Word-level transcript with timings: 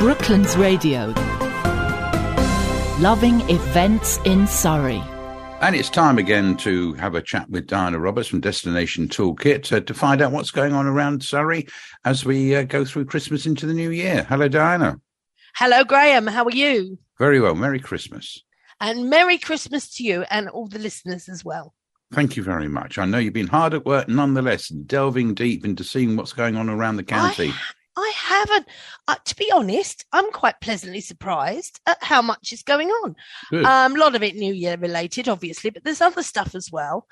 Brooklands 0.00 0.56
Radio. 0.56 1.12
Loving 3.00 3.42
events 3.50 4.16
in 4.24 4.46
Surrey. 4.46 5.02
And 5.60 5.76
it's 5.76 5.90
time 5.90 6.16
again 6.16 6.56
to 6.56 6.94
have 6.94 7.14
a 7.14 7.20
chat 7.20 7.50
with 7.50 7.66
Diana 7.66 7.98
Roberts 7.98 8.26
from 8.26 8.40
Destination 8.40 9.08
Toolkit 9.08 9.70
uh, 9.76 9.80
to 9.80 9.92
find 9.92 10.22
out 10.22 10.32
what's 10.32 10.52
going 10.52 10.72
on 10.72 10.86
around 10.86 11.22
Surrey 11.22 11.66
as 12.06 12.24
we 12.24 12.56
uh, 12.56 12.62
go 12.62 12.82
through 12.82 13.04
Christmas 13.04 13.44
into 13.44 13.66
the 13.66 13.74
new 13.74 13.90
year. 13.90 14.24
Hello, 14.26 14.48
Diana. 14.48 14.98
Hello, 15.54 15.84
Graham. 15.84 16.26
How 16.26 16.44
are 16.46 16.50
you? 16.50 16.98
Very 17.18 17.38
well. 17.38 17.54
Merry 17.54 17.78
Christmas. 17.78 18.42
And 18.80 19.10
Merry 19.10 19.36
Christmas 19.36 19.94
to 19.96 20.02
you 20.02 20.22
and 20.30 20.48
all 20.48 20.66
the 20.66 20.78
listeners 20.78 21.28
as 21.28 21.44
well. 21.44 21.74
Thank 22.10 22.38
you 22.38 22.42
very 22.42 22.68
much. 22.68 22.96
I 22.96 23.04
know 23.04 23.18
you've 23.18 23.34
been 23.34 23.48
hard 23.48 23.74
at 23.74 23.84
work 23.84 24.08
nonetheless, 24.08 24.68
delving 24.68 25.34
deep 25.34 25.66
into 25.66 25.84
seeing 25.84 26.16
what's 26.16 26.32
going 26.32 26.56
on 26.56 26.70
around 26.70 26.96
the 26.96 27.04
county. 27.04 27.50
I, 27.50 27.79
I 28.00 28.12
haven't. 28.16 28.68
Uh, 29.06 29.16
to 29.24 29.36
be 29.36 29.50
honest, 29.52 30.04
I'm 30.12 30.30
quite 30.32 30.60
pleasantly 30.60 31.00
surprised 31.00 31.80
at 31.86 32.02
how 32.02 32.22
much 32.22 32.52
is 32.52 32.62
going 32.62 32.88
on. 32.88 33.16
Um, 33.64 33.96
a 33.96 33.98
lot 33.98 34.14
of 34.14 34.22
it 34.22 34.36
New 34.36 34.52
Year 34.52 34.76
related, 34.76 35.28
obviously, 35.28 35.70
but 35.70 35.84
there's 35.84 36.00
other 36.00 36.22
stuff 36.22 36.54
as 36.54 36.70
well. 36.72 37.06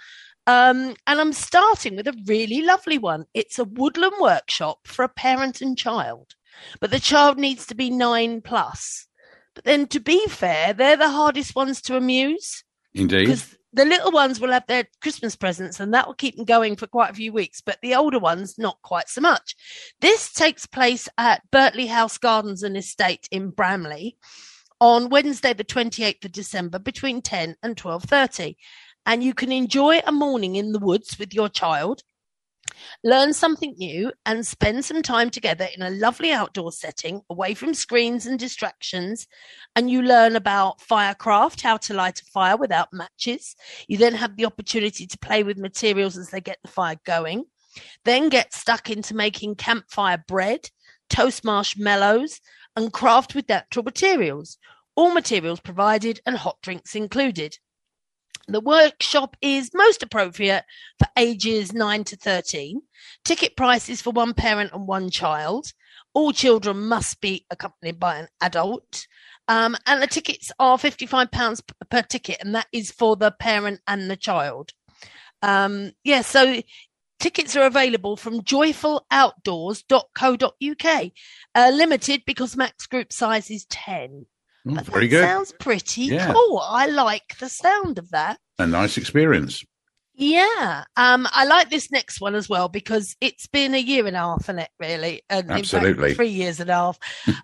Um, 0.46 0.96
and 1.06 1.20
I'm 1.20 1.34
starting 1.34 1.95
with 1.96 2.09
a 2.09 2.16
really 2.27 2.62
lovely 2.62 2.96
one. 2.96 3.27
It's 3.34 3.59
a 3.59 3.65
woodland 3.65 4.15
workshop 4.19 4.79
for 4.87 5.05
a 5.05 5.09
parent 5.09 5.60
and 5.60 5.77
child, 5.77 6.34
but 6.80 6.91
the 6.91 7.01
child 7.01 7.38
needs 7.38 7.66
to 7.66 7.74
be 7.74 7.91
nine 7.91 8.41
plus. 8.41 9.07
But 9.55 9.65
then, 9.65 9.88
to 9.88 10.01
be 10.01 10.27
fair, 10.29 10.73
they're 10.73 10.96
the 10.96 11.10
hardest 11.10 11.55
ones 11.55 11.82
to 11.82 11.96
amuse 11.96 12.65
Indeed. 12.95 13.27
because 13.27 13.57
the 13.72 13.84
little 13.84 14.10
ones 14.10 14.40
will 14.40 14.52
have 14.52 14.66
their 14.66 14.88
Christmas 15.02 15.36
presents 15.36 15.80
and 15.80 15.92
that 15.92 16.06
will 16.06 16.14
keep 16.14 16.36
them 16.36 16.45
going 16.45 16.76
for 16.76 16.86
quite 16.86 17.10
a 17.10 17.14
few 17.14 17.32
weeks, 17.32 17.60
but 17.60 17.78
the 17.82 17.95
older 17.95 18.18
ones, 18.18 18.59
not 18.59 18.80
quite 18.82 19.09
so 19.09 19.20
much. 19.20 19.54
This 20.00 20.32
takes 20.32 20.66
place 20.66 21.09
at 21.18 21.42
Birtley 21.50 21.88
House 21.88 22.18
Gardens 22.18 22.62
and 22.62 22.76
Estate 22.76 23.28
in 23.30 23.50
Bramley 23.50 24.16
on 24.80 25.10
Wednesday, 25.10 25.52
the 25.52 25.65
28th 25.65 26.24
of 26.24 26.32
December 26.32 26.78
between 26.78 27.20
10 27.20 27.56
and 27.62 27.76
12.30. 27.76 28.56
And 29.06 29.23
you 29.23 29.34
can 29.34 29.52
enjoy 29.52 30.00
a 30.06 30.12
morning 30.12 30.56
in 30.56 30.73
the 30.73 30.78
woods 30.78 31.18
with 31.18 31.34
your 31.34 31.48
child, 31.48 32.02
learn 33.05 33.33
something 33.33 33.74
new 33.79 34.13
and 34.27 34.47
spend 34.47 34.85
some 34.85 35.02
time 35.02 35.30
together 35.30 35.69
in 35.77 35.83
a 35.83 35.91
lovely 35.91 36.33
outdoor 36.33 36.73
setting 36.73 37.23
away 37.30 37.55
from 37.55 37.74
screens 37.74 38.27
and 38.27 38.38
distractions. 38.38 39.27
And 39.77 39.91
you 39.91 40.02
learn 40.02 40.37
about 40.37 40.80
firecraft, 40.80 41.61
how 41.63 41.77
to 41.79 41.95
light 41.95 42.21
a 42.21 42.24
fire 42.27 42.57
without 42.57 42.93
matches. 42.93 43.55
You 43.87 43.99
then 43.99 44.15
have 44.15 44.37
the 44.37 44.46
opportunity 44.46 45.07
to 45.07 45.19
play 45.19 45.43
with 45.43 45.59
materials 45.59 46.16
as 46.16 46.30
they 46.30 46.41
get 46.41 46.59
the 46.63 46.69
fire 46.69 46.96
going. 47.05 47.45
Then 48.05 48.29
get 48.29 48.55
stuck 48.55 48.91
into 48.91 49.15
making 49.15 49.57
campfire 49.57 50.23
bread, 50.27 50.71
toast 51.09 51.45
marshmallows, 51.45 52.41
and 52.77 52.93
craft 52.93 53.35
with 53.35 53.49
natural 53.49 53.85
materials. 53.85 54.59
All 54.96 55.13
materials 55.13 55.61
provided 55.61 56.21
and 56.27 56.37
hot 56.37 56.59
drinks 56.63 56.95
included. 56.95 57.59
The 58.49 58.60
workshop 58.60 59.37
is 59.43 59.71
most 59.74 60.02
appropriate 60.02 60.65
for 60.99 61.07
ages 61.18 61.74
9 61.74 62.04
to 62.04 62.16
13. 62.16 62.80
Ticket 63.23 63.55
prices 63.57 64.00
for 64.00 64.10
one 64.10 64.32
parent 64.32 64.72
and 64.72 64.88
one 64.88 65.10
child. 65.10 65.75
All 66.15 66.32
children 66.32 66.88
must 66.88 67.21
be 67.21 67.44
accompanied 67.50 68.00
by 68.00 68.16
an 68.16 68.28
adult. 68.41 69.06
Um, 69.49 69.77
and 69.87 70.03
the 70.03 70.06
tickets 70.06 70.50
are 70.59 70.78
£55 70.78 71.60
per 71.91 72.03
ticket, 72.03 72.38
and 72.41 72.55
that 72.55 72.69
is 72.72 72.91
for 72.91 73.16
the 73.16 73.32
parent 73.32 73.82
and 73.87 74.10
the 74.10 74.16
child. 74.16 74.72
Um, 75.43 75.93
yeah, 76.03 76.22
so 76.22 76.62
tickets 77.21 77.55
are 77.55 77.66
available 77.66 78.16
from 78.16 78.41
joyfuloutdoors.co.uk. 78.41 81.10
Uh, 81.55 81.71
limited 81.75 82.22
because 82.27 82.56
max 82.56 82.87
group 82.87 83.12
size 83.12 83.50
is 83.50 83.66
10. 83.66 84.25
Oh, 84.66 84.75
But 84.75 84.84
very 84.87 85.06
that 85.06 85.10
good. 85.10 85.25
Sounds 85.25 85.53
pretty 85.60 86.03
Yeah. 86.04 86.32
cool. 86.32 86.59
I 86.62 86.87
like 86.87 87.37
the 87.38 87.48
sound 87.48 87.98
of 87.98 88.10
that. 88.10 88.38
A 88.59 88.66
nice 88.66 88.97
experience. 88.97 89.62
Yeah. 90.21 90.83
Um, 90.97 91.28
I 91.31 91.44
like 91.44 91.71
this 91.71 91.93
next 91.93 92.21
one 92.21 92.34
as 92.34 92.49
well 92.49 92.69
because 92.69 93.15
it's 93.21 93.47
been 93.47 93.72
a 93.72 93.78
year 93.78 94.05
and 94.05 94.16
a 94.16 94.19
half 94.19 94.49
in 94.49 94.59
it, 94.59 94.69
really. 94.81 95.22
And 95.31 95.43
in 95.43 95.59
fact, 95.59 95.75
Absolutely. 95.75 96.15
three 96.15 96.31
years 96.31 96.59
and 96.59 96.69
a 96.71 96.75
half. 96.75 96.99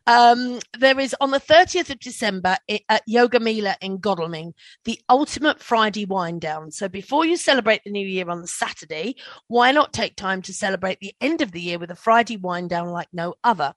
um, 0.09 0.59
there 0.77 0.99
is 0.99 1.15
on 1.21 1.31
the 1.31 1.39
30th 1.39 1.91
of 1.91 2.01
December 2.01 2.57
at 2.89 3.03
Yoga 3.07 3.39
Mila 3.39 3.77
in 3.81 3.99
Godalming, 3.99 4.55
the 4.87 4.99
ultimate 5.09 5.61
Friday 5.61 6.05
wind 6.05 6.41
down. 6.41 6.73
So 6.73 6.89
before 6.89 7.25
you 7.25 7.37
celebrate 7.37 7.83
the 7.85 7.93
new 7.93 8.05
year 8.07 8.29
on 8.29 8.41
the 8.41 8.49
Saturday, 8.49 9.15
why 9.47 9.71
not 9.71 9.93
take 9.93 10.17
time 10.17 10.43
to 10.43 10.53
celebrate 10.53 10.99
the 10.99 11.15
end 11.21 11.43
of 11.43 11.53
the 11.53 11.61
year 11.61 11.79
with 11.79 11.93
a 11.93 11.97
Friday 11.97 12.39
wind 12.39 12.71
down 12.71 12.89
like 12.89 13.09
no 13.13 13.35
other? 13.45 13.75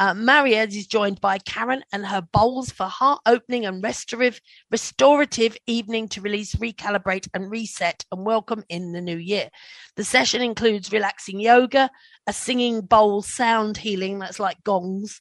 Uh, 0.00 0.14
is 0.46 0.86
joined 0.86 1.20
by 1.20 1.38
Karen 1.38 1.82
and 1.92 2.06
her 2.06 2.22
bowls 2.32 2.70
for 2.70 2.86
heart 2.86 3.20
opening 3.26 3.66
and 3.66 3.82
restorative, 3.82 4.40
restorative 4.70 5.56
evening 5.66 6.08
to 6.08 6.20
release, 6.20 6.54
recalibrate, 6.54 7.28
and 7.34 7.50
reset 7.50 8.04
and 8.12 8.24
welcome 8.24 8.62
in 8.68 8.92
the 8.92 9.00
new 9.00 9.16
year. 9.16 9.50
The 9.96 10.04
session 10.04 10.40
includes 10.40 10.92
relaxing 10.92 11.40
yoga, 11.40 11.90
a 12.28 12.32
singing 12.32 12.82
bowl 12.82 13.22
sound 13.22 13.76
healing 13.76 14.20
that's 14.20 14.38
like 14.38 14.62
gongs. 14.62 15.20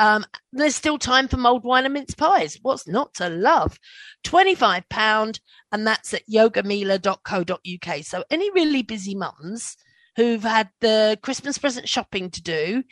Um, 0.00 0.24
there's 0.52 0.76
still 0.76 0.98
time 0.98 1.28
for 1.28 1.36
mulled 1.36 1.64
wine 1.64 1.84
and 1.84 1.94
mince 1.94 2.14
pies. 2.14 2.58
What's 2.62 2.86
not 2.86 3.14
to 3.14 3.28
love? 3.28 3.78
£25, 4.24 5.40
and 5.72 5.86
that's 5.86 6.14
at 6.14 6.28
yogamila.co.uk. 6.28 8.04
So, 8.04 8.24
any 8.30 8.50
really 8.50 8.82
busy 8.82 9.14
mums 9.14 9.76
who've 10.16 10.42
had 10.42 10.70
the 10.80 11.18
Christmas 11.22 11.58
present 11.58 11.88
shopping 11.88 12.30
to 12.30 12.42
do, 12.42 12.82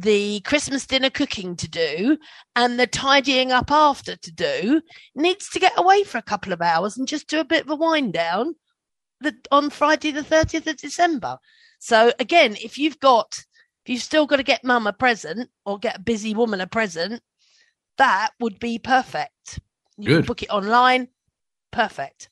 the 0.00 0.40
Christmas 0.40 0.86
dinner 0.86 1.10
cooking 1.10 1.56
to 1.56 1.68
do, 1.68 2.18
and 2.54 2.78
the 2.78 2.86
tidying 2.86 3.50
up 3.50 3.70
after 3.70 4.16
to 4.16 4.32
do, 4.32 4.80
needs 5.14 5.48
to 5.50 5.58
get 5.58 5.72
away 5.76 6.04
for 6.04 6.18
a 6.18 6.22
couple 6.22 6.52
of 6.52 6.62
hours 6.62 6.96
and 6.96 7.08
just 7.08 7.28
do 7.28 7.40
a 7.40 7.44
bit 7.44 7.64
of 7.64 7.70
a 7.70 7.76
wind 7.76 8.12
down 8.12 8.54
the, 9.20 9.34
on 9.50 9.70
Friday, 9.70 10.12
the 10.12 10.22
30th 10.22 10.66
of 10.68 10.76
December. 10.76 11.38
So, 11.80 12.12
again, 12.20 12.56
if 12.62 12.78
you've 12.78 13.00
got, 13.00 13.44
if 13.84 13.90
you've 13.90 14.02
still 14.02 14.26
got 14.26 14.36
to 14.36 14.42
get 14.42 14.64
mum 14.64 14.86
a 14.86 14.92
present 14.92 15.50
or 15.64 15.78
get 15.78 15.96
a 15.96 16.00
busy 16.00 16.34
woman 16.34 16.60
a 16.60 16.66
present, 16.66 17.20
that 17.96 18.30
would 18.38 18.60
be 18.60 18.78
perfect. 18.78 19.60
You 19.96 20.16
can 20.16 20.22
book 20.22 20.42
it 20.42 20.50
online. 20.50 21.08
Perfect. 21.72 22.30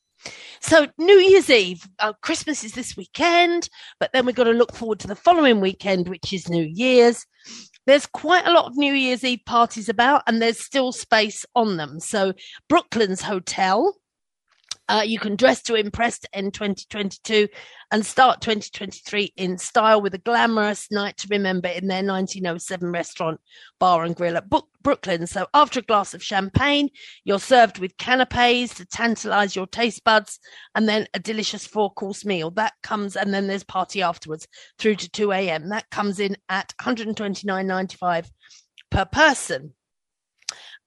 So, 0.60 0.88
New 0.98 1.18
Year's 1.18 1.50
Eve, 1.50 1.86
uh, 1.98 2.12
Christmas 2.22 2.64
is 2.64 2.72
this 2.72 2.96
weekend, 2.96 3.68
but 4.00 4.10
then 4.12 4.26
we've 4.26 4.34
got 4.34 4.44
to 4.44 4.50
look 4.50 4.74
forward 4.74 4.98
to 5.00 5.06
the 5.06 5.14
following 5.14 5.60
weekend, 5.60 6.08
which 6.08 6.32
is 6.32 6.48
New 6.48 6.64
Year's. 6.64 7.26
There's 7.86 8.06
quite 8.06 8.46
a 8.46 8.52
lot 8.52 8.66
of 8.66 8.76
New 8.76 8.92
Year's 8.92 9.22
Eve 9.22 9.40
parties 9.46 9.88
about, 9.88 10.22
and 10.26 10.42
there's 10.42 10.58
still 10.58 10.92
space 10.92 11.46
on 11.54 11.76
them. 11.76 12.00
So, 12.00 12.32
Brooklands 12.68 13.22
Hotel, 13.22 13.94
uh, 14.88 15.02
you 15.04 15.18
can 15.18 15.36
dress 15.36 15.62
to 15.62 15.74
impress 15.74 16.18
to 16.20 16.28
end 16.32 16.54
2022 16.54 17.48
and 17.90 18.04
start 18.04 18.40
2023 18.40 19.32
in 19.36 19.58
style 19.58 20.00
with 20.00 20.14
a 20.14 20.18
glamorous 20.18 20.90
night 20.90 21.16
to 21.16 21.28
remember 21.30 21.68
in 21.68 21.86
their 21.86 22.04
1907 22.04 22.90
restaurant, 22.90 23.40
bar 23.78 24.04
and 24.04 24.16
grill 24.16 24.36
at 24.36 24.48
Brook- 24.48 24.68
Brooklyn. 24.82 25.26
So 25.26 25.46
after 25.54 25.80
a 25.80 25.82
glass 25.82 26.14
of 26.14 26.22
champagne, 26.22 26.90
you're 27.24 27.40
served 27.40 27.78
with 27.78 27.96
canapes 27.96 28.74
to 28.74 28.86
tantalize 28.86 29.56
your 29.56 29.66
taste 29.66 30.04
buds 30.04 30.38
and 30.74 30.88
then 30.88 31.06
a 31.14 31.18
delicious 31.18 31.66
four 31.66 31.92
course 31.92 32.24
meal. 32.24 32.50
That 32.52 32.74
comes, 32.82 33.16
and 33.16 33.34
then 33.34 33.46
there's 33.46 33.64
party 33.64 34.02
afterwards 34.02 34.46
through 34.78 34.96
to 34.96 35.10
2 35.10 35.32
a.m. 35.32 35.68
That 35.70 35.90
comes 35.90 36.20
in 36.20 36.36
at 36.48 36.72
129.95 36.80 38.30
per 38.90 39.04
person. 39.04 39.74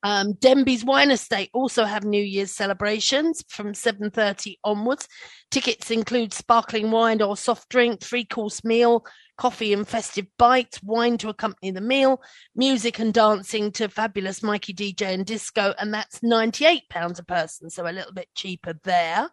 Um, 0.02 0.34
Denbies 0.34 0.86
Wine 0.86 1.12
Estate 1.12 1.50
also 1.53 1.84
have 1.84 2.06
New 2.06 2.24
Year's 2.24 2.52
celebrations 2.52 3.44
from 3.50 3.74
7.30 3.74 4.56
onwards. 4.64 5.08
Tickets 5.52 5.92
include 5.92 6.34
sparkling 6.34 6.90
wine 6.90 7.22
or 7.22 7.36
soft 7.36 7.68
drink, 7.70 8.02
three-course 8.02 8.64
meal, 8.64 9.06
coffee 9.38 9.74
and 9.74 9.88
festive 9.88 10.28
bites, 10.38 10.81
wine 10.84 11.18
to 11.18 11.30
accompany 11.30 11.72
the 11.72 11.81
meal, 11.81 12.22
music 12.56 13.00
and 13.00 13.14
dancing 13.14 13.72
to 13.73 13.90
fabulous 13.90 14.41
Mikey 14.41 14.73
DJ 14.73 15.14
and 15.14 15.26
disco, 15.26 15.73
and 15.78 15.94
that's 15.94 16.20
£98 16.20 17.20
a 17.20 17.23
person, 17.23 17.70
so 17.70 17.88
a 17.88 17.91
little 17.91 18.14
bit 18.14 18.29
cheaper 18.35 18.79
there. 18.84 19.29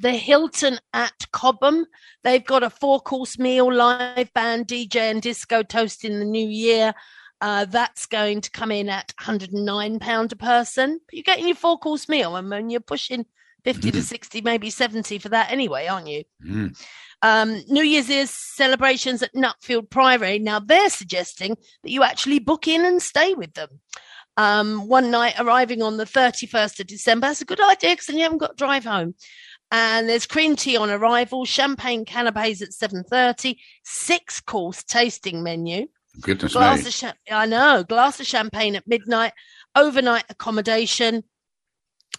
The 0.00 0.12
Hilton 0.12 0.78
at 0.92 1.26
Cobham, 1.32 1.86
they've 2.24 2.44
got 2.44 2.64
a 2.64 2.70
four-course 2.70 3.38
meal, 3.38 3.72
live 3.72 4.32
band, 4.34 4.66
DJ 4.66 4.96
and 4.96 5.22
disco 5.22 5.62
toast 5.62 6.04
in 6.04 6.18
the 6.18 6.24
new 6.24 6.48
year. 6.48 6.92
Uh, 7.42 7.64
that's 7.64 8.06
going 8.06 8.40
to 8.40 8.52
come 8.52 8.70
in 8.70 8.88
at 8.88 9.12
£109 9.20 10.32
a 10.32 10.36
person. 10.36 11.00
But 11.04 11.14
you're 11.14 11.24
getting 11.24 11.48
your 11.48 11.56
four 11.56 11.76
course 11.76 12.08
meal, 12.08 12.36
and 12.36 12.48
when 12.48 12.70
you're 12.70 12.80
pushing 12.80 13.26
50 13.64 13.90
to 13.90 14.02
60, 14.02 14.40
maybe 14.42 14.70
70 14.70 15.18
for 15.18 15.28
that 15.30 15.50
anyway, 15.50 15.88
aren't 15.88 16.06
you? 16.06 16.22
Mm. 16.46 16.80
Um, 17.20 17.62
New 17.68 17.82
Year's 17.82 18.08
Eve 18.08 18.28
celebrations 18.28 19.24
at 19.24 19.34
Nutfield 19.34 19.90
Priory. 19.90 20.38
Now 20.38 20.60
they're 20.60 20.88
suggesting 20.88 21.56
that 21.82 21.90
you 21.90 22.04
actually 22.04 22.38
book 22.38 22.68
in 22.68 22.84
and 22.84 23.02
stay 23.02 23.34
with 23.34 23.54
them. 23.54 23.80
Um, 24.36 24.86
one 24.86 25.10
night 25.10 25.34
arriving 25.36 25.82
on 25.82 25.96
the 25.96 26.04
31st 26.04 26.78
of 26.78 26.86
December. 26.86 27.26
That's 27.26 27.42
a 27.42 27.44
good 27.44 27.60
idea 27.60 27.90
because 27.90 28.06
then 28.06 28.18
you 28.18 28.22
haven't 28.22 28.38
got 28.38 28.56
to 28.56 28.56
drive 28.56 28.84
home. 28.84 29.16
And 29.72 30.08
there's 30.08 30.26
cream 30.26 30.54
tea 30.54 30.76
on 30.76 30.90
arrival, 30.90 31.44
champagne 31.44 32.04
canapes 32.04 32.62
at 32.62 32.70
7.30, 32.70 33.56
six 33.82 34.40
course 34.40 34.84
tasting 34.84 35.42
menu 35.42 35.88
Goodness 36.20 36.52
glass 36.52 36.82
me. 36.82 36.88
of 36.88 36.94
cha- 36.94 37.14
I 37.30 37.46
know, 37.46 37.84
glass 37.88 38.20
of 38.20 38.26
champagne 38.26 38.76
at 38.76 38.86
midnight, 38.86 39.32
overnight 39.74 40.24
accommodation. 40.28 41.24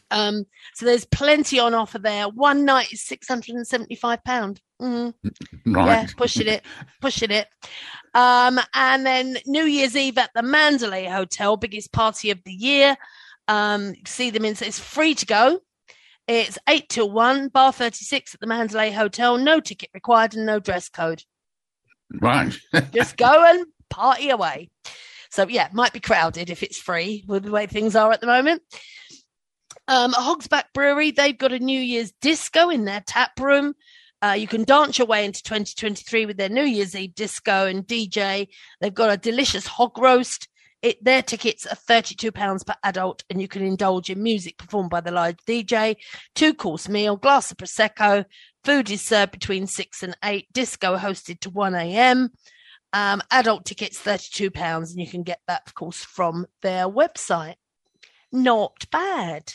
Um, 0.10 0.46
so 0.74 0.86
there's 0.86 1.06
plenty 1.06 1.60
on 1.60 1.74
offer 1.74 2.00
there. 2.00 2.28
One 2.30 2.66
night 2.66 2.92
is 2.92 3.04
six 3.04 3.28
hundred 3.28 3.56
and 3.56 3.68
seventy-five 3.68 4.24
pound. 4.24 4.62
Mm, 4.82 5.14
Right. 5.66 5.86
Yeah, 5.88 6.08
pushing 6.18 6.48
it, 6.48 6.64
pushing 7.02 7.32
it. 7.32 7.48
Um, 8.14 8.60
and 8.74 9.06
then 9.06 9.38
New 9.46 9.64
Year's 9.66 9.96
Eve 9.96 10.18
at 10.18 10.32
the 10.36 10.44
Mandolay 10.44 11.06
Hotel, 11.06 11.58
biggest 11.58 11.92
party 11.92 12.32
of 12.32 12.40
the 12.46 12.52
year. 12.54 12.96
Um, 13.48 13.94
see 14.06 14.30
them 14.30 14.46
in. 14.46 14.56
It's 14.60 14.80
free 14.80 15.16
to 15.16 15.26
go. 15.26 15.60
It's 16.28 16.58
eight 16.70 16.90
till 16.90 17.12
one, 17.12 17.50
bar 17.50 17.72
thirty-six 17.72 18.34
at 18.34 18.40
the 18.40 18.48
Mandolay 18.48 18.92
Hotel. 18.92 19.38
No 19.38 19.60
ticket 19.60 19.90
required 19.94 20.36
and 20.36 20.46
no 20.46 20.60
dress 20.60 20.90
code. 20.90 21.24
Right. 22.22 22.56
Just 22.94 23.18
go 23.18 23.44
and 23.46 23.66
party 23.90 24.30
away. 24.30 24.70
So 25.30 25.48
yeah, 25.48 25.70
might 25.74 25.94
be 25.94 26.00
crowded 26.00 26.50
if 26.50 26.62
it's 26.62 26.78
free 26.78 27.24
with 27.28 27.44
the 27.44 27.52
way 27.52 27.66
things 27.66 27.96
are 27.96 28.12
at 28.12 28.22
the 28.22 28.28
moment. 28.28 28.62
Um, 29.88 30.14
Hogsback 30.14 30.66
Brewery, 30.74 31.12
they've 31.12 31.38
got 31.38 31.52
a 31.52 31.60
New 31.60 31.80
Year's 31.80 32.14
disco 32.22 32.70
in 32.70 32.86
their 32.86 33.04
tap 33.06 33.40
room. 33.40 33.74
Uh, 34.22 34.34
you 34.34 34.48
can 34.48 34.64
dance 34.64 34.98
your 34.98 35.08
way 35.08 35.26
into 35.26 35.44
2023 35.44 36.26
with 36.26 36.38
their 36.38 36.50
New 36.50 36.64
Year's 36.64 36.96
Eve 36.96 37.14
disco 37.14 37.66
and 37.66 37.86
DJ. 37.86 38.48
They've 38.80 38.94
got 38.94 39.12
a 39.12 39.18
delicious 39.18 39.68
hog 39.68 39.98
roast. 39.98 40.48
It, 40.82 41.04
their 41.04 41.22
tickets 41.22 41.66
are 41.66 41.76
£32 41.76 42.66
per 42.66 42.76
adult, 42.84 43.24
and 43.30 43.42
you 43.42 43.48
can 43.48 43.64
indulge 43.64 44.10
in 44.10 44.22
music 44.22 44.58
performed 44.58 44.90
by 44.90 45.02
the 45.02 45.12
live 45.12 45.38
DJ, 45.48 45.96
two 46.36 46.54
course 46.54 46.88
meal, 46.88 47.18
glass 47.18 47.52
of 47.52 47.58
Prosecco. 47.58 48.26
Food 48.64 48.90
is 48.92 49.02
served 49.02 49.32
between 49.32 49.68
6 49.68 50.04
and 50.04 50.16
8. 50.24 50.48
Disco 50.54 50.98
hosted 50.98 51.40
to 51.42 51.50
1 51.50 51.76
a.m. 51.76 52.30
Um, 52.94 53.22
adult 53.32 53.66
tickets 53.66 54.00
£32, 54.02 54.92
and 54.92 55.00
you 55.00 55.08
can 55.08 55.24
get 55.24 55.40
that, 55.48 55.64
of 55.66 55.74
course, 55.74 56.04
from 56.04 56.46
their 56.62 56.88
website. 56.88 57.56
Not 58.32 58.86
bad. 58.92 59.54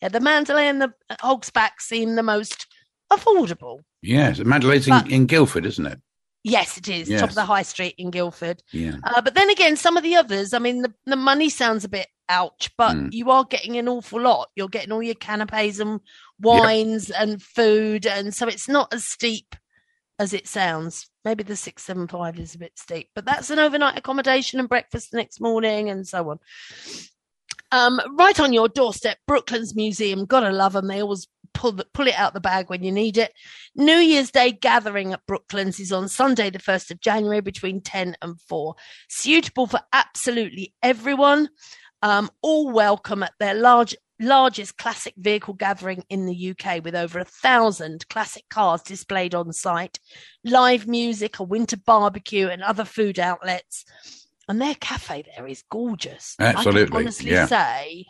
Yeah, 0.00 0.08
the 0.08 0.20
Mandolay 0.20 0.68
and 0.68 0.80
the 0.80 0.94
Hogsback 1.12 1.80
seem 1.80 2.14
the 2.14 2.22
most 2.22 2.66
affordable. 3.12 3.80
yes. 4.02 4.38
Mandolay's 4.38 4.86
in, 4.86 4.92
But- 4.94 5.10
in 5.10 5.26
Guildford, 5.26 5.66
isn't 5.66 5.86
it? 5.86 6.00
Yes, 6.44 6.78
it 6.78 6.88
is. 6.88 7.08
Top 7.08 7.30
of 7.30 7.34
the 7.34 7.44
high 7.44 7.62
street 7.62 7.94
in 7.98 8.10
Guildford. 8.10 8.62
Yeah. 8.72 8.94
Uh, 9.02 9.20
but 9.20 9.34
then 9.34 9.50
again, 9.50 9.76
some 9.76 9.96
of 9.96 10.02
the 10.04 10.14
others, 10.16 10.54
I 10.54 10.60
mean, 10.60 10.82
the, 10.82 10.94
the 11.04 11.16
money 11.16 11.50
sounds 11.50 11.84
a 11.84 11.88
bit 11.88 12.06
ouch, 12.28 12.70
but 12.78 12.94
Mm. 12.96 13.12
you 13.12 13.30
are 13.30 13.44
getting 13.44 13.76
an 13.76 13.88
awful 13.88 14.20
lot. 14.20 14.48
You're 14.54 14.68
getting 14.68 14.92
all 14.92 15.02
your 15.02 15.16
canapes 15.16 15.78
and 15.80 16.00
wines 16.40 17.10
and 17.10 17.42
food. 17.42 18.06
And 18.06 18.32
so 18.34 18.46
it's 18.46 18.68
not 18.68 18.94
as 18.94 19.04
steep 19.04 19.56
as 20.18 20.32
it 20.32 20.46
sounds. 20.46 21.10
Maybe 21.28 21.44
the 21.44 21.56
675 21.56 22.38
is 22.38 22.54
a 22.54 22.58
bit 22.58 22.78
steep, 22.78 23.10
but 23.14 23.26
that's 23.26 23.50
an 23.50 23.58
overnight 23.58 23.98
accommodation 23.98 24.60
and 24.60 24.66
breakfast 24.66 25.10
the 25.10 25.18
next 25.18 25.42
morning 25.42 25.90
and 25.90 26.08
so 26.08 26.30
on. 26.30 26.38
Um, 27.70 28.00
right 28.16 28.40
on 28.40 28.54
your 28.54 28.66
doorstep, 28.66 29.18
Brooklands 29.26 29.76
Museum. 29.76 30.24
Gotta 30.24 30.50
love 30.50 30.72
them. 30.72 30.88
They 30.88 31.02
always 31.02 31.28
pull 31.52 31.72
the, 31.72 31.84
pull 31.92 32.06
it 32.06 32.14
out 32.14 32.32
the 32.32 32.40
bag 32.40 32.70
when 32.70 32.82
you 32.82 32.90
need 32.90 33.18
it. 33.18 33.34
New 33.76 33.98
Year's 33.98 34.30
Day 34.30 34.52
gathering 34.52 35.12
at 35.12 35.26
Brooklands 35.26 35.78
is 35.78 35.92
on 35.92 36.08
Sunday, 36.08 36.48
the 36.48 36.60
1st 36.60 36.92
of 36.92 37.00
January, 37.02 37.42
between 37.42 37.82
10 37.82 38.16
and 38.22 38.40
4. 38.40 38.74
Suitable 39.10 39.66
for 39.66 39.80
absolutely 39.92 40.72
everyone. 40.82 41.50
Um, 42.00 42.30
all 42.40 42.72
welcome 42.72 43.22
at 43.22 43.34
their 43.38 43.52
large, 43.52 43.94
largest 44.20 44.76
classic 44.76 45.14
vehicle 45.16 45.54
gathering 45.54 46.04
in 46.08 46.26
the 46.26 46.50
UK 46.50 46.84
with 46.84 46.94
over 46.94 47.18
a 47.18 47.24
thousand 47.24 48.08
classic 48.08 48.44
cars 48.48 48.82
displayed 48.82 49.34
on 49.34 49.52
site, 49.52 49.98
live 50.44 50.86
music, 50.86 51.38
a 51.38 51.42
winter 51.44 51.76
barbecue, 51.76 52.48
and 52.48 52.62
other 52.62 52.84
food 52.84 53.18
outlets. 53.18 53.84
And 54.48 54.60
their 54.60 54.74
cafe 54.74 55.24
there 55.36 55.46
is 55.46 55.62
gorgeous. 55.70 56.34
I 56.38 56.46
Absolutely, 56.46 56.86
can 56.86 56.96
honestly 56.96 57.30
yeah. 57.32 57.46
say, 57.46 58.06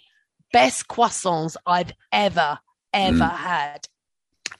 best 0.52 0.88
croissants 0.88 1.56
I've 1.66 1.92
ever, 2.12 2.58
ever 2.92 3.16
Mm. 3.18 3.36
had. 3.36 3.88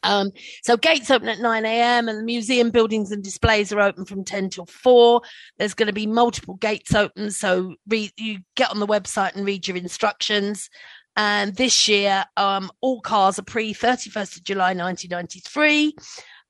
Um, 0.03 0.31
so 0.63 0.77
gates 0.77 1.11
open 1.11 1.29
at 1.29 1.41
9 1.41 1.65
a.m. 1.65 2.09
and 2.09 2.19
the 2.19 2.23
museum 2.25 2.71
buildings 2.71 3.11
and 3.11 3.23
displays 3.23 3.73
are 3.73 3.81
open 3.81 4.05
from 4.05 4.25
10 4.25 4.51
till 4.51 4.67
4. 4.67 5.23
There's 5.59 5.75
going 5.75 5.87
to 5.89 5.93
be 5.93 6.07
multiple 6.07 6.55
gates 6.55 6.95
open. 6.95 7.31
So 7.31 7.75
read, 7.89 8.13
you 8.17 8.41
get 8.55 8.71
on 8.71 8.81
the 8.81 8.87
website 8.87 9.35
and 9.35 9.45
read 9.47 9.67
your 9.67 9.77
instructions. 9.77 10.69
And 11.19 11.57
this 11.57 11.89
year, 11.89 12.25
um, 12.37 12.71
all 12.81 13.01
cars 13.01 13.41
are 13.41 13.43
pre 13.43 13.75
31st 13.75 14.37
of 14.37 14.45
July 14.45 14.73
1993. 14.73 15.97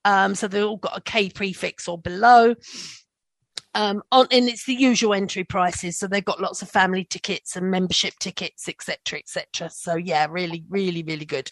Um, 0.05 0.35
so 0.35 0.47
they've 0.47 0.63
all 0.63 0.77
got 0.77 0.97
a 0.97 1.01
K 1.01 1.31
prefix 1.31 1.89
or 1.89 1.97
below. 1.97 2.55
Um, 3.75 4.03
on, 4.13 4.27
and 4.31 4.47
it's 4.47 4.67
the 4.67 4.75
usual 4.75 5.15
entry 5.15 5.45
prices. 5.45 5.99
So 5.99 6.07
they've 6.07 6.25
got 6.25 6.41
lots 6.41 6.61
of 6.61 6.69
family 6.69 7.05
tickets 7.05 7.57
and 7.57 7.71
membership 7.71 8.13
tickets, 8.21 8.69
etc., 8.69 9.21
etc. 9.21 9.71
So 9.71 9.97
yeah, 9.97 10.27
really, 10.29 10.65
really, 10.69 11.03
really 11.03 11.25
good. 11.25 11.51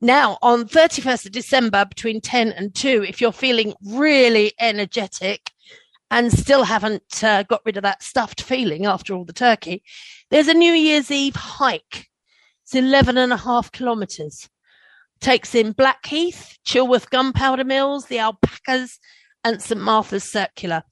Now, 0.00 0.38
on 0.42 0.68
31st 0.68 1.26
of 1.26 1.32
December 1.32 1.86
between 1.86 2.20
10 2.20 2.52
and 2.52 2.72
2, 2.72 3.04
if 3.08 3.20
you're 3.20 3.32
feeling 3.32 3.74
really 3.84 4.52
energetic 4.60 5.50
and 6.10 6.32
still 6.32 6.64
haven't 6.64 7.24
uh, 7.24 7.42
got 7.44 7.62
rid 7.64 7.76
of 7.76 7.82
that 7.82 8.02
stuffed 8.02 8.42
feeling 8.42 8.86
after 8.86 9.14
all 9.14 9.24
the 9.24 9.32
turkey, 9.32 9.84
there's 10.30 10.48
a 10.48 10.54
New 10.54 10.72
Year's 10.72 11.10
Eve 11.10 11.36
hike. 11.36 12.08
It's 12.64 12.74
11 12.74 13.18
and 13.18 13.32
a 13.32 13.36
half 13.36 13.70
kilometres. 13.72 14.48
Takes 15.20 15.54
in 15.54 15.72
Blackheath, 15.72 16.58
Chilworth 16.64 17.10
Gunpowder 17.10 17.64
Mills, 17.64 18.06
the 18.06 18.18
Alpacas, 18.18 18.98
and 19.44 19.62
St 19.62 19.80
Martha's 19.80 20.24
Circular. 20.24 20.82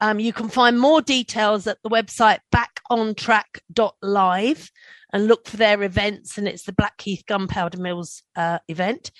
Um, 0.00 0.20
you 0.20 0.32
can 0.32 0.48
find 0.48 0.78
more 0.78 1.02
details 1.02 1.66
at 1.66 1.78
the 1.82 1.90
website 1.90 2.38
backontrack.live 2.54 4.70
and 5.12 5.26
look 5.26 5.46
for 5.46 5.56
their 5.56 5.82
events. 5.82 6.36
And 6.36 6.46
it's 6.46 6.64
the 6.64 6.72
Blackheath 6.72 7.24
Gunpowder 7.26 7.78
Mills 7.78 8.22
uh, 8.36 8.58
event. 8.68 9.10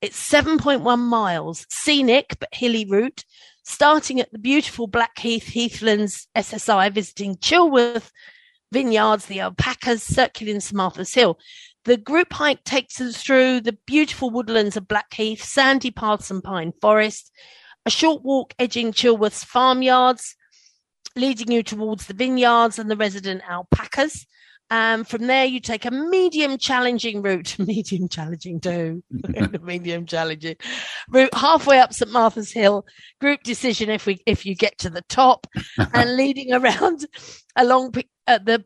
It's 0.00 0.18
7.1 0.30 0.98
miles, 0.98 1.66
scenic 1.68 2.36
but 2.40 2.48
hilly 2.52 2.86
route, 2.86 3.24
starting 3.62 4.20
at 4.20 4.30
the 4.32 4.38
beautiful 4.38 4.86
Blackheath 4.86 5.52
Heathlands 5.52 6.28
SSI, 6.36 6.92
visiting 6.92 7.36
Chilworth 7.36 8.10
Vineyards, 8.72 9.26
the 9.26 9.40
Alpacas, 9.40 10.02
circling 10.02 10.60
St 10.60 10.74
Martha's 10.74 11.14
Hill. 11.14 11.38
The 11.84 11.96
group 11.96 12.32
hike 12.32 12.64
takes 12.64 13.00
us 13.00 13.22
through 13.22 13.60
the 13.60 13.76
beautiful 13.86 14.30
woodlands 14.30 14.76
of 14.76 14.88
Blackheath, 14.88 15.42
sandy 15.44 15.90
paths 15.90 16.30
and 16.30 16.42
pine 16.42 16.72
forest, 16.80 17.30
a 17.84 17.90
short 17.90 18.22
walk 18.22 18.54
edging 18.58 18.92
Chilworth's 18.92 19.44
farmyards, 19.44 20.36
leading 21.16 21.50
you 21.50 21.62
towards 21.62 22.06
the 22.06 22.14
vineyards 22.14 22.78
and 22.78 22.90
the 22.90 22.96
resident 22.96 23.42
alpacas. 23.48 24.26
Um, 24.72 25.04
from 25.04 25.26
there, 25.26 25.44
you 25.44 25.60
take 25.60 25.84
a 25.84 25.90
medium 25.90 26.56
challenging 26.56 27.20
route, 27.20 27.58
medium 27.58 28.08
challenging 28.08 28.58
too, 28.58 29.02
medium 29.62 30.06
challenging 30.06 30.56
route. 31.10 31.34
Halfway 31.34 31.78
up 31.78 31.92
St 31.92 32.10
Martha's 32.10 32.50
Hill. 32.50 32.86
Group 33.20 33.42
decision 33.42 33.90
if 33.90 34.06
we 34.06 34.22
if 34.24 34.46
you 34.46 34.56
get 34.56 34.78
to 34.78 34.88
the 34.88 35.02
top, 35.02 35.46
and 35.92 36.16
leading 36.16 36.54
around 36.54 37.06
along 37.54 37.92
uh, 38.26 38.38
the 38.38 38.64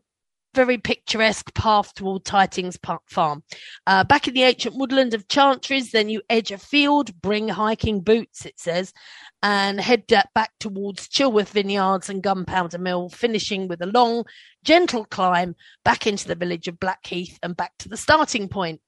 very 0.57 0.79
picturesque 0.79 1.53
path 1.53 1.93
toward 1.93 2.23
Titings 2.23 2.81
Park 2.81 3.03
Farm. 3.05 3.43
Uh, 3.85 4.03
back 4.03 4.27
in 4.27 4.33
the 4.33 4.41
ancient 4.41 4.75
woodland 4.75 5.13
of 5.13 5.27
Chantries, 5.27 5.91
then 5.91 6.09
you 6.09 6.23
edge 6.31 6.51
a 6.51 6.57
field, 6.57 7.21
bring 7.21 7.47
hiking 7.47 8.01
boots, 8.01 8.43
it 8.43 8.59
says, 8.59 8.91
and 9.43 9.79
head 9.79 10.07
back 10.07 10.49
towards 10.59 11.07
Chilworth 11.09 11.49
Vineyards 11.49 12.09
and 12.09 12.23
Gunpowder 12.23 12.79
Mill, 12.79 13.09
finishing 13.09 13.67
with 13.67 13.83
a 13.83 13.85
long, 13.85 14.25
gentle 14.63 15.05
climb 15.05 15.55
back 15.85 16.07
into 16.07 16.27
the 16.27 16.33
village 16.33 16.67
of 16.67 16.79
Blackheath 16.79 17.37
and 17.43 17.55
back 17.55 17.73
to 17.77 17.87
the 17.87 17.95
starting 17.95 18.49
point. 18.49 18.81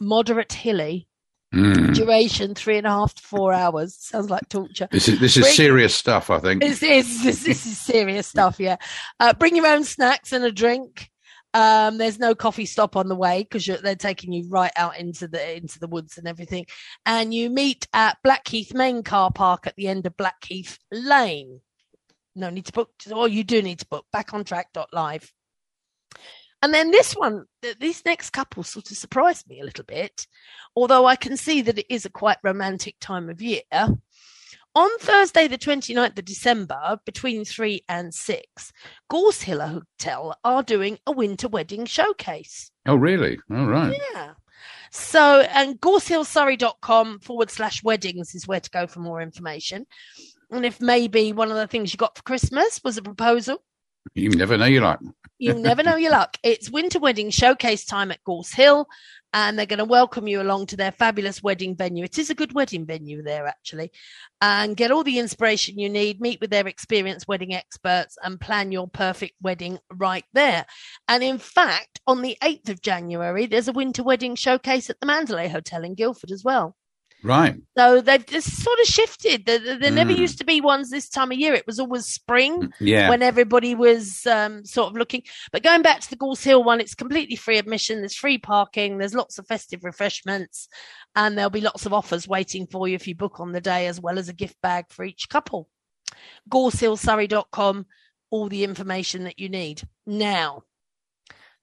Moderate 0.00 0.54
hilly, 0.54 1.07
Mm. 1.54 1.94
duration 1.94 2.54
three 2.54 2.76
and 2.76 2.86
a 2.86 2.90
half 2.90 3.14
to 3.14 3.22
four 3.22 3.54
hours. 3.54 3.96
Sounds 3.96 4.28
like 4.28 4.48
torture. 4.50 4.88
This 4.90 5.08
is 5.08 5.18
this 5.18 5.36
is 5.36 5.44
Bring- 5.44 5.54
serious 5.54 5.94
stuff, 5.94 6.28
I 6.28 6.40
think. 6.40 6.60
This 6.62 6.82
is 6.82 7.22
this, 7.22 7.42
this 7.42 7.66
is 7.66 7.78
serious 7.78 8.26
stuff. 8.26 8.60
Yeah, 8.60 8.76
uh, 9.18 9.32
bring 9.32 9.56
your 9.56 9.66
own 9.66 9.84
snacks 9.84 10.32
and 10.32 10.44
a 10.44 10.52
drink. 10.52 11.10
Um, 11.54 11.96
there's 11.96 12.18
no 12.18 12.34
coffee 12.34 12.66
stop 12.66 12.94
on 12.96 13.08
the 13.08 13.16
way 13.16 13.42
because 13.42 13.64
they're 13.82 13.96
taking 13.96 14.32
you 14.32 14.46
right 14.50 14.72
out 14.76 14.98
into 14.98 15.26
the 15.26 15.56
into 15.56 15.78
the 15.78 15.88
woods 15.88 16.18
and 16.18 16.28
everything. 16.28 16.66
And 17.06 17.32
you 17.32 17.48
meet 17.48 17.88
at 17.94 18.18
Blackheath 18.22 18.74
main 18.74 19.02
car 19.02 19.30
park 19.32 19.66
at 19.66 19.74
the 19.76 19.88
end 19.88 20.06
of 20.06 20.16
Blackheath 20.18 20.78
Lane. 20.92 21.62
No 22.36 22.50
need 22.50 22.66
to 22.66 22.72
book, 22.72 22.90
or 23.10 23.26
you 23.26 23.42
do 23.42 23.62
need 23.62 23.78
to 23.78 23.86
book. 23.86 24.04
Back 24.12 24.34
on 24.34 24.44
track.live. 24.44 25.32
And 26.62 26.74
then 26.74 26.90
this 26.90 27.12
one, 27.14 27.44
th- 27.62 27.78
these 27.78 28.04
next 28.04 28.30
couple 28.30 28.62
sort 28.64 28.90
of 28.90 28.96
surprised 28.96 29.48
me 29.48 29.60
a 29.60 29.64
little 29.64 29.84
bit, 29.84 30.26
although 30.74 31.06
I 31.06 31.16
can 31.16 31.36
see 31.36 31.62
that 31.62 31.78
it 31.78 31.86
is 31.88 32.04
a 32.04 32.10
quite 32.10 32.38
romantic 32.42 32.96
time 33.00 33.28
of 33.28 33.40
year. 33.40 33.62
On 34.74 34.98
Thursday, 35.00 35.48
the 35.48 35.58
29th 35.58 36.18
of 36.18 36.24
December, 36.24 37.00
between 37.04 37.44
3 37.44 37.84
and 37.88 38.12
6, 38.14 38.72
Gorse 39.08 39.42
Hill 39.42 39.60
Hotel 39.60 40.36
are 40.44 40.62
doing 40.62 40.98
a 41.06 41.12
winter 41.12 41.48
wedding 41.48 41.84
showcase. 41.84 42.70
Oh, 42.86 42.94
really? 42.96 43.38
All 43.50 43.66
right. 43.66 43.98
Yeah. 44.14 44.32
So, 44.90 45.40
and 45.40 45.80
gorsehillsurrey.com 45.80 47.20
forward 47.20 47.50
slash 47.50 47.82
weddings 47.82 48.34
is 48.34 48.46
where 48.46 48.60
to 48.60 48.70
go 48.70 48.86
for 48.86 49.00
more 49.00 49.20
information. 49.20 49.86
And 50.50 50.64
if 50.64 50.80
maybe 50.80 51.32
one 51.32 51.50
of 51.50 51.56
the 51.56 51.66
things 51.66 51.92
you 51.92 51.96
got 51.98 52.16
for 52.16 52.22
Christmas 52.22 52.80
was 52.84 52.96
a 52.96 53.02
proposal, 53.02 53.62
You 54.14 54.30
never 54.30 54.56
know 54.56 54.66
you 54.66 54.80
like. 54.80 54.98
You 55.40 55.54
never 55.54 55.84
know 55.84 55.94
your 55.94 56.10
luck. 56.10 56.36
It's 56.42 56.68
Winter 56.68 56.98
Wedding 56.98 57.30
Showcase 57.30 57.84
time 57.84 58.10
at 58.10 58.24
Gorse 58.24 58.50
Hill, 58.50 58.88
and 59.32 59.56
they're 59.56 59.66
going 59.66 59.78
to 59.78 59.84
welcome 59.84 60.26
you 60.26 60.42
along 60.42 60.66
to 60.66 60.76
their 60.76 60.90
fabulous 60.90 61.40
wedding 61.40 61.76
venue. 61.76 62.02
It 62.02 62.18
is 62.18 62.28
a 62.28 62.34
good 62.34 62.54
wedding 62.54 62.84
venue 62.84 63.22
there, 63.22 63.46
actually, 63.46 63.92
and 64.40 64.76
get 64.76 64.90
all 64.90 65.04
the 65.04 65.20
inspiration 65.20 65.78
you 65.78 65.88
need, 65.88 66.20
meet 66.20 66.40
with 66.40 66.50
their 66.50 66.66
experienced 66.66 67.28
wedding 67.28 67.54
experts, 67.54 68.18
and 68.20 68.40
plan 68.40 68.72
your 68.72 68.88
perfect 68.88 69.34
wedding 69.40 69.78
right 69.92 70.24
there. 70.32 70.66
And 71.06 71.22
in 71.22 71.38
fact, 71.38 72.00
on 72.08 72.22
the 72.22 72.36
8th 72.42 72.70
of 72.70 72.82
January, 72.82 73.46
there's 73.46 73.68
a 73.68 73.72
Winter 73.72 74.02
Wedding 74.02 74.34
Showcase 74.34 74.90
at 74.90 74.98
the 74.98 75.06
Mandolay 75.06 75.46
Hotel 75.46 75.84
in 75.84 75.94
Guildford 75.94 76.32
as 76.32 76.42
well. 76.42 76.74
Right. 77.24 77.56
So 77.76 78.00
they've 78.00 78.24
just 78.24 78.62
sort 78.62 78.78
of 78.78 78.86
shifted. 78.86 79.44
There, 79.44 79.58
there, 79.58 79.78
there 79.78 79.90
never 79.90 80.12
Mm. 80.12 80.18
used 80.18 80.38
to 80.38 80.44
be 80.44 80.60
ones 80.60 80.88
this 80.90 81.08
time 81.08 81.32
of 81.32 81.38
year. 81.38 81.52
It 81.52 81.66
was 81.66 81.80
always 81.80 82.06
spring 82.06 82.72
Yeah. 82.80 83.08
when 83.10 83.22
everybody 83.22 83.74
was 83.74 84.24
um, 84.26 84.64
sort 84.64 84.90
of 84.90 84.94
looking. 84.96 85.24
But 85.50 85.64
going 85.64 85.82
back 85.82 86.00
to 86.00 86.10
the 86.10 86.16
Gorse 86.16 86.44
Hill 86.44 86.62
one, 86.62 86.80
it's 86.80 86.94
completely 86.94 87.34
free 87.34 87.58
admission. 87.58 87.98
There's 88.00 88.14
free 88.14 88.38
parking. 88.38 88.98
There's 88.98 89.14
lots 89.14 89.38
of 89.38 89.46
festive 89.48 89.82
refreshments, 89.82 90.68
and 91.16 91.36
there'll 91.36 91.50
be 91.50 91.60
lots 91.60 91.86
of 91.86 91.92
offers 91.92 92.28
waiting 92.28 92.66
for 92.68 92.86
you 92.86 92.94
if 92.94 93.08
you 93.08 93.16
book 93.16 93.40
on 93.40 93.50
the 93.52 93.60
day, 93.60 93.88
as 93.88 94.00
well 94.00 94.18
as 94.18 94.28
a 94.28 94.32
gift 94.32 94.56
bag 94.62 94.84
for 94.90 95.04
each 95.04 95.28
couple. 95.28 95.68
GorseHillSurrey.com, 96.50 97.86
all 98.30 98.48
the 98.48 98.64
information 98.64 99.24
that 99.24 99.38
you 99.38 99.48
need. 99.48 99.82
Now, 100.06 100.62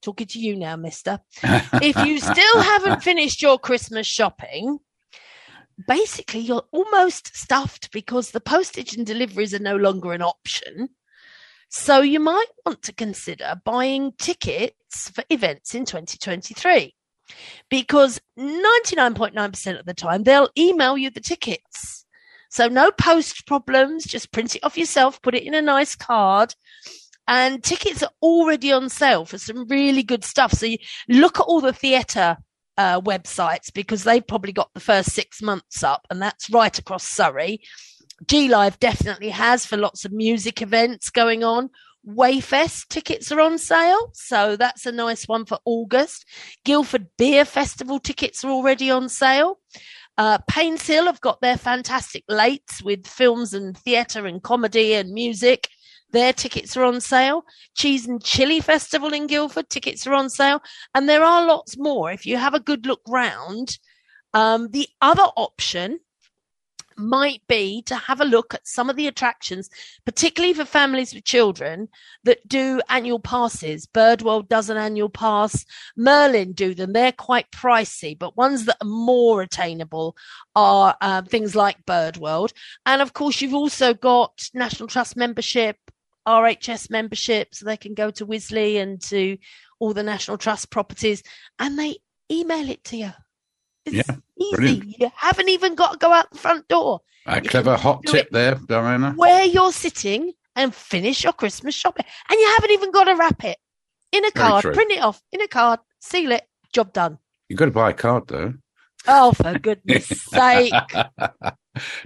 talking 0.02 0.28
to 0.28 0.40
you 0.40 0.56
now, 0.56 0.76
Mister. 0.76 1.20
If 1.82 1.96
you 2.06 2.20
still 2.20 2.62
haven't 2.62 3.04
finished 3.04 3.42
your 3.42 3.58
Christmas 3.60 4.08
shopping, 4.08 4.80
basically 5.88 6.42
you're 6.42 6.66
almost 6.72 7.36
stuffed 7.36 7.92
because 7.92 8.32
the 8.32 8.40
postage 8.40 8.96
and 8.96 9.06
deliveries 9.06 9.54
are 9.54 9.60
no 9.60 9.76
longer 9.76 10.14
an 10.14 10.22
option. 10.22 10.90
So 11.70 12.02
you 12.02 12.20
might 12.20 12.46
want 12.66 12.84
to 12.84 12.94
consider 12.94 13.62
buying 13.66 14.14
tickets 14.18 15.10
for 15.10 15.24
events 15.30 15.76
in 15.76 15.86
2023 15.86 16.94
because 17.70 18.20
99.9% 18.40 19.80
of 19.80 19.86
the 19.86 19.94
time 19.94 20.24
they'll 20.24 20.50
email 20.58 20.98
you 20.98 21.10
the 21.10 21.20
tickets. 21.20 22.06
So 22.50 22.68
no 22.68 22.92
post 22.92 23.46
problems, 23.48 24.06
just 24.06 24.32
print 24.32 24.56
it 24.56 24.64
off 24.64 24.78
yourself, 24.78 25.22
put 25.22 25.36
it 25.36 25.44
in 25.44 25.54
a 25.54 25.62
nice 25.62 25.96
card. 25.96 26.56
And 27.28 27.64
tickets 27.64 28.04
are 28.04 28.12
already 28.22 28.72
on 28.72 28.88
sale 28.88 29.26
for 29.26 29.40
some 29.40 29.68
really 29.68 30.04
good 30.04 30.24
stuff. 30.24 30.54
So 30.54 30.68
you 30.68 30.78
look 31.10 31.40
at 31.40 31.44
all 31.44 31.60
the 31.60 31.74
theatre 31.74 32.38
uh, 32.78 33.02
websites 33.02 33.74
because 33.74 34.04
they've 34.04 34.26
probably 34.26 34.52
got 34.52 34.74
the 34.74 34.80
first 34.80 35.12
six 35.12 35.42
months 35.42 35.84
up, 35.84 36.06
and 36.10 36.22
that's 36.22 36.50
right 36.50 36.78
across 36.78 37.04
Surrey. 37.04 37.62
G 38.28 38.48
Live 38.48 38.80
definitely 38.80 39.30
has 39.30 39.66
for 39.66 39.78
lots 39.78 40.06
of 40.06 40.12
music 40.12 40.62
events 40.62 41.10
going 41.10 41.44
on. 41.44 41.70
Weyfest 42.08 42.88
tickets 42.90 43.32
are 43.32 43.42
on 43.42 43.58
sale, 43.58 44.12
so 44.14 44.56
that's 44.56 44.86
a 44.86 44.92
nice 44.92 45.28
one 45.28 45.46
for 45.46 45.58
August. 45.66 46.26
Guildford 46.64 47.08
Beer 47.18 47.46
Festival 47.46 48.00
tickets 48.00 48.44
are 48.44 48.52
already 48.52 48.92
on 48.92 49.10
sale. 49.10 49.60
Uh, 50.18 50.38
Painshill 50.50 51.08
have 51.08 51.20
got 51.20 51.42
their 51.42 51.58
fantastic 51.58 52.24
lates 52.28 52.82
with 52.84 53.06
films 53.06 53.54
and 53.54 53.78
theatre 53.78 54.26
and 54.26 54.42
comedy 54.44 54.94
and 54.94 55.12
music. 55.12 55.68
Their 56.12 56.34
tickets 56.34 56.78
are 56.78 56.84
on 56.84 57.02
sale. 57.02 57.44
Cheese 57.76 58.08
and 58.08 58.24
Chili 58.24 58.60
Festival 58.60 59.14
in 59.14 59.28
Guildford 59.28 59.70
tickets 59.70 60.08
are 60.08 60.14
on 60.14 60.30
sale, 60.30 60.62
and 60.94 61.10
there 61.10 61.24
are 61.24 61.46
lots 61.46 61.78
more. 61.78 62.12
If 62.12 62.26
you 62.26 62.38
have 62.38 62.54
a 62.54 62.60
good 62.60 62.86
look 62.86 63.02
round, 63.08 63.78
um, 64.34 64.70
the 64.72 64.88
other 65.02 65.24
option 65.36 66.00
might 66.98 67.42
be 67.48 67.82
to 67.84 67.96
have 67.96 68.22
a 68.22 68.26
look 68.26 68.54
at 68.54 68.68
some 68.68 68.90
of 68.90 68.96
the 68.96 69.08
attractions, 69.08 69.70
particularly 70.06 70.54
for 70.54 70.66
families 70.66 71.14
with 71.14 71.24
children 71.24 71.90
that 72.24 72.48
do 72.48 72.82
annual 72.90 73.20
passes. 73.20 73.86
Birdworld 73.86 74.48
does 74.48 74.70
an 74.70 74.78
annual 74.78 75.10
pass. 75.10 75.66
Merlin 75.98 76.54
do 76.54 76.74
them. 76.74 76.94
They're 76.94 77.12
quite 77.12 77.52
pricey, 77.52 78.18
but 78.18 78.38
ones 78.38 78.66
that 78.66 78.78
are 78.82 78.88
more 78.88 79.42
attainable 79.42 80.16
are 80.56 80.96
uh, 81.02 81.22
things 81.24 81.56
like 81.56 81.86
Birdworld. 81.86 82.54
And 82.86 83.02
of 83.02 83.14
course, 83.14 83.42
you've 83.42 83.54
also 83.54 83.94
got 83.94 84.50
National 84.54 84.88
Trust 84.88 85.18
membership, 85.18 85.78
RHS 86.28 86.90
membership, 86.90 87.54
so 87.54 87.66
they 87.66 87.78
can 87.78 87.94
go 87.94 88.12
to 88.12 88.26
Wisley 88.26 88.82
and 88.82 89.02
to 89.04 89.38
all 89.80 89.94
the 89.94 90.04
National 90.04 90.38
Trust 90.38 90.70
properties 90.72 91.22
and 91.60 91.78
they 91.78 91.98
email 92.32 92.70
it 92.70 92.84
to 92.86 92.98
you. 92.98 93.12
It's 93.86 93.96
Yeah, 93.96 94.16
easy. 94.40 94.56
brilliant. 94.56 95.00
You 95.00 95.12
haven't 95.16 95.50
even 95.50 95.76
got 95.76 95.94
to 95.94 95.98
go 95.98 96.12
out 96.12 96.32
the 96.32 96.38
front 96.38 96.68
door. 96.68 97.02
A 97.28 97.42
You 97.42 97.50
clever 97.50 97.76
hot 97.76 98.04
tip 98.06 98.30
there, 98.32 98.56
Diana. 98.56 99.14
Where 99.16 99.46
you're 99.46 99.72
sitting 99.72 100.34
and 100.56 100.74
finish 100.74 101.24
your 101.24 101.34
Christmas 101.34 101.76
shopping. 101.76 102.06
And 102.30 102.40
you 102.40 102.48
haven't 102.56 102.72
even 102.72 102.92
got 102.92 103.04
to 103.06 103.16
wrap 103.16 103.44
it 103.44 103.58
in 104.12 104.24
a 104.26 104.32
Very 104.32 104.48
card, 104.50 104.62
true. 104.64 104.74
print 104.74 104.92
it 104.92 105.02
off 105.02 105.22
in 105.32 105.42
a 105.42 105.48
card, 105.48 105.80
seal 106.00 106.32
it, 106.32 106.48
job 106.74 106.94
done. 106.94 107.18
You've 107.50 107.60
got 107.60 107.66
to 107.66 107.72
buy 107.72 107.90
a 107.92 107.94
card, 107.94 108.28
though. 108.28 108.54
Oh, 109.08 109.34
for 109.34 109.60
goodness 109.60 110.08
sake. 110.32 110.74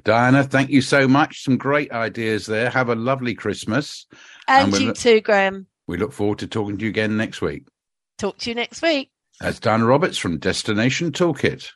Diana, 0.03 0.43
thank 0.43 0.69
you 0.69 0.81
so 0.81 1.07
much. 1.07 1.43
Some 1.43 1.57
great 1.57 1.91
ideas 1.91 2.45
there. 2.45 2.69
Have 2.69 2.89
a 2.89 2.95
lovely 2.95 3.33
Christmas. 3.35 4.05
And 4.47 4.73
And 4.73 4.81
you 4.81 4.87
look- 4.87 4.97
too, 4.97 5.21
Graham. 5.21 5.67
We 5.87 5.97
look 5.97 6.13
forward 6.13 6.39
to 6.39 6.47
talking 6.47 6.77
to 6.77 6.83
you 6.85 6.89
again 6.89 7.17
next 7.17 7.41
week. 7.41 7.63
Talk 8.17 8.37
to 8.39 8.49
you 8.49 8.55
next 8.55 8.81
week. 8.81 9.09
That's 9.39 9.59
Diana 9.59 9.85
Roberts 9.85 10.17
from 10.17 10.37
Destination 10.37 11.11
Toolkit. 11.11 11.69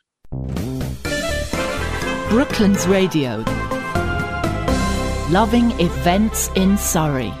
Brooklands 2.28 2.86
Radio. 2.86 3.44
Loving 5.30 5.70
events 5.80 6.48
in 6.54 6.76
Surrey. 6.76 7.32